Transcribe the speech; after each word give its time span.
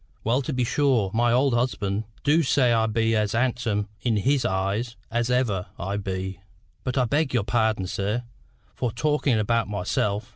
"Well 0.23 0.41
to 0.41 0.51
be 0.51 0.63
sure, 0.63 1.11
my 1.13 1.31
old 1.31 1.53
husband 1.53 2.05
du 2.23 2.41
say 2.41 2.73
I 2.73 2.87
be 2.87 3.15
as 3.15 3.33
handsome 3.33 3.87
in 4.01 4.17
his 4.17 4.45
eyes 4.45 4.95
as 5.11 5.29
ever 5.29 5.67
I 5.77 5.97
be. 5.97 6.39
But 6.83 6.97
I 6.97 7.05
beg 7.05 7.35
your 7.35 7.43
pardon, 7.43 7.85
sir, 7.85 8.23
for 8.73 8.91
talkin' 8.91 9.37
about 9.37 9.67
myself. 9.67 10.29